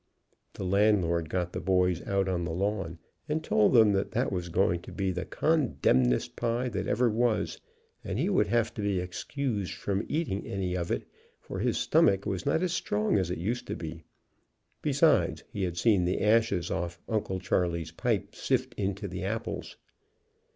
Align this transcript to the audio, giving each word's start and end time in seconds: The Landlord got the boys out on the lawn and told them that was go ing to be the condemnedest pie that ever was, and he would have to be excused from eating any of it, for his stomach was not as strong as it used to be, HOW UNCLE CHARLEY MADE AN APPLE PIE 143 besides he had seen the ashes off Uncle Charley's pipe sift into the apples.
The 0.55 0.63
Landlord 0.63 1.29
got 1.29 1.53
the 1.53 1.59
boys 1.61 2.01
out 2.07 2.27
on 2.27 2.43
the 2.43 2.49
lawn 2.51 2.97
and 3.29 3.43
told 3.43 3.73
them 3.73 3.91
that 3.93 4.31
was 4.31 4.49
go 4.49 4.73
ing 4.73 4.81
to 4.81 4.91
be 4.91 5.11
the 5.11 5.25
condemnedest 5.25 6.35
pie 6.35 6.69
that 6.69 6.87
ever 6.87 7.07
was, 7.07 7.61
and 8.03 8.17
he 8.17 8.27
would 8.27 8.47
have 8.47 8.73
to 8.73 8.81
be 8.81 8.99
excused 8.99 9.75
from 9.75 10.03
eating 10.09 10.47
any 10.47 10.73
of 10.73 10.89
it, 10.89 11.03
for 11.39 11.59
his 11.59 11.77
stomach 11.77 12.25
was 12.25 12.47
not 12.47 12.63
as 12.63 12.73
strong 12.73 13.19
as 13.19 13.29
it 13.29 13.37
used 13.37 13.67
to 13.67 13.75
be, 13.75 13.91
HOW 13.93 13.93
UNCLE 13.93 14.03
CHARLEY 14.03 14.81
MADE 14.81 14.87
AN 14.87 14.89
APPLE 14.89 15.03
PIE 15.03 15.09
143 15.39 15.43
besides 15.43 15.43
he 15.51 15.63
had 15.65 15.77
seen 15.77 16.05
the 16.05 16.21
ashes 16.21 16.71
off 16.71 17.01
Uncle 17.07 17.39
Charley's 17.39 17.91
pipe 17.91 18.33
sift 18.33 18.73
into 18.73 19.07
the 19.07 19.23
apples. 19.23 19.77